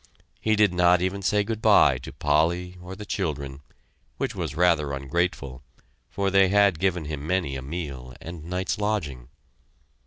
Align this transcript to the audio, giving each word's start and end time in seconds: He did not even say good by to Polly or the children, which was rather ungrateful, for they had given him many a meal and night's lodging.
He 0.39 0.55
did 0.55 0.73
not 0.73 0.99
even 0.99 1.21
say 1.21 1.43
good 1.43 1.61
by 1.61 1.99
to 1.99 2.11
Polly 2.11 2.75
or 2.81 2.95
the 2.95 3.05
children, 3.05 3.61
which 4.17 4.33
was 4.33 4.55
rather 4.55 4.93
ungrateful, 4.93 5.61
for 6.09 6.31
they 6.31 6.49
had 6.49 6.79
given 6.79 7.05
him 7.05 7.27
many 7.27 7.55
a 7.55 7.61
meal 7.61 8.15
and 8.19 8.43
night's 8.45 8.79
lodging. 8.79 9.27